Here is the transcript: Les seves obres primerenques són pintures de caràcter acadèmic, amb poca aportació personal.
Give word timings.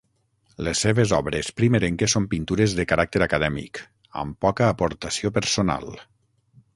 Les 0.67 0.79
seves 0.85 1.11
obres 1.17 1.49
primerenques 1.59 2.15
són 2.17 2.25
pintures 2.31 2.73
de 2.79 2.87
caràcter 2.93 3.23
acadèmic, 3.27 3.81
amb 4.23 4.39
poca 4.47 4.71
aportació 4.73 5.33
personal. 5.37 5.93